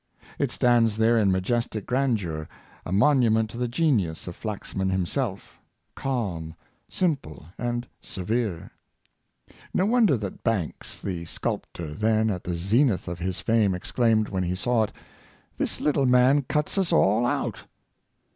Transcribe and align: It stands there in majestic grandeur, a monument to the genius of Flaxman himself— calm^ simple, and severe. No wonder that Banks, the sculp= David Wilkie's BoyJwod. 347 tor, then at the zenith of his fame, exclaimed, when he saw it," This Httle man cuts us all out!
It 0.39 0.49
stands 0.49 0.97
there 0.97 1.15
in 1.15 1.31
majestic 1.31 1.85
grandeur, 1.85 2.49
a 2.87 2.91
monument 2.91 3.51
to 3.51 3.57
the 3.59 3.67
genius 3.67 4.25
of 4.25 4.35
Flaxman 4.35 4.89
himself— 4.89 5.59
calm^ 5.95 6.55
simple, 6.89 7.45
and 7.55 7.87
severe. 8.01 8.71
No 9.75 9.85
wonder 9.85 10.17
that 10.17 10.43
Banks, 10.43 10.99
the 10.99 11.25
sculp= 11.25 11.65
David 11.71 12.01
Wilkie's 12.01 12.01
BoyJwod. 12.01 12.01
347 12.01 12.01
tor, 12.01 12.09
then 12.09 12.29
at 12.35 12.43
the 12.45 12.55
zenith 12.55 13.07
of 13.07 13.19
his 13.19 13.39
fame, 13.41 13.75
exclaimed, 13.75 14.29
when 14.29 14.41
he 14.41 14.55
saw 14.55 14.83
it," 14.85 14.91
This 15.59 15.79
Httle 15.79 16.07
man 16.07 16.41
cuts 16.49 16.79
us 16.79 16.91
all 16.91 17.27
out! 17.27 17.65